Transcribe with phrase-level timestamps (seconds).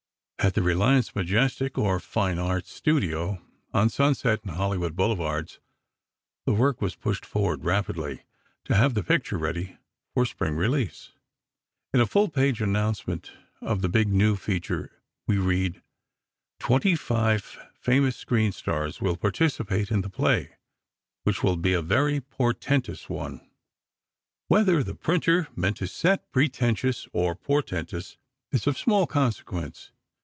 [0.43, 3.39] At the Reliance Majestic, or Fine Arts studio,
[3.75, 5.59] on Sunset and Hollywood Boulevards,
[6.47, 8.23] the work was pushed forward rapidly,
[8.65, 9.77] to have the picture ready
[10.15, 11.11] for Spring release.
[11.93, 14.91] In a full page announcement of the big, new feature,
[15.27, 15.79] we read:
[16.57, 17.43] "Twenty five
[17.79, 20.55] famous screen stars will participate in the play,
[21.21, 23.47] which will be a very 'portentous' one."
[24.47, 28.17] Whether the printer meant to set "pretentious" or "portentous,"
[28.51, 29.91] is of small consequence.